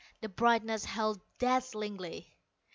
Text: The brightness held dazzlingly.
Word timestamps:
The 0.21 0.29
brightness 0.29 0.83
held 0.83 1.21
dazzlingly. 1.37 2.33